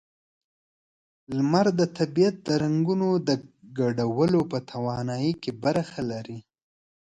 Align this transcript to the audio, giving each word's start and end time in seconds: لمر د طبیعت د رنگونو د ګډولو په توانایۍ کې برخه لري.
لمر 1.35 1.67
د 1.79 1.81
طبیعت 1.97 2.35
د 2.47 2.49
رنگونو 2.63 3.09
د 3.27 3.29
ګډولو 3.77 4.41
په 4.51 4.57
توانایۍ 4.71 5.33
کې 5.41 5.51
برخه 5.63 6.01
لري. 6.11 6.39